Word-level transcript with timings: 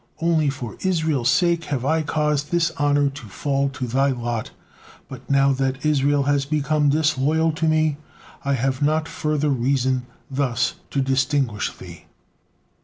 Only 0.19 0.49
for 0.49 0.77
Israel's 0.79 1.29
sake 1.29 1.65
have 1.65 1.85
I 1.85 2.01
caused 2.01 2.49
this 2.49 2.71
honor 2.77 3.11
to 3.11 3.25
fall 3.27 3.69
to 3.69 3.85
thy 3.85 4.07
lot, 4.09 4.49
but 5.07 5.29
now 5.29 5.53
that 5.53 5.85
Israel 5.85 6.23
has 6.23 6.43
become 6.43 6.89
disloyal 6.89 7.51
to 7.51 7.67
Me, 7.67 7.97
I 8.43 8.53
have 8.53 8.81
not 8.81 9.07
further 9.07 9.49
reason 9.51 10.07
thus 10.27 10.73
to 10.89 11.01
distinguish 11.01 11.71
thee." 11.77 12.05